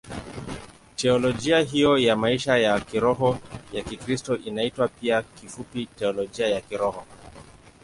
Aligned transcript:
Teolojia 0.95 1.59
hiyo 1.63 1.97
ya 1.97 2.15
maisha 2.15 2.57
ya 2.57 2.79
kiroho 2.79 3.37
ya 3.71 3.83
Kikristo 3.83 4.37
inaitwa 4.37 4.87
pia 4.87 5.23
kifupi 5.23 5.85
Teolojia 5.85 6.47
ya 6.47 6.61
Kiroho. 6.61 7.05